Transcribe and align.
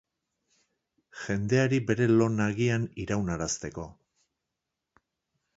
Jendeari 1.25 1.79
bere 1.91 2.07
lo 2.13 2.29
nagian 2.39 2.89
iraunarazteko. 3.05 3.89